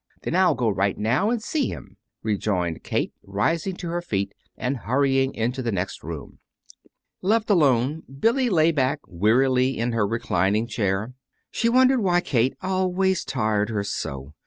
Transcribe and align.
"Then 0.23 0.35
I'll 0.35 0.55
go 0.55 0.67
right 0.67 0.97
now 0.97 1.29
and 1.29 1.43
see 1.43 1.67
him," 1.67 1.95
rejoined 2.23 2.81
Kate, 2.83 3.13
rising 3.21 3.75
to 3.75 3.89
her 3.89 4.01
feet 4.01 4.33
and 4.57 4.77
hurrying 4.77 5.31
into 5.35 5.61
the 5.61 5.71
next 5.71 6.01
room. 6.01 6.39
Left 7.21 7.51
alone, 7.51 8.01
Billy 8.09 8.49
lay 8.49 8.71
back 8.71 9.01
wearily 9.05 9.77
in 9.77 9.91
her 9.91 10.07
reclining 10.07 10.65
chair. 10.65 11.13
She 11.51 11.69
wondered 11.69 11.99
why 12.01 12.19
Kate 12.19 12.57
always 12.63 13.23
tired 13.23 13.69
her 13.69 13.83
so. 13.83 14.33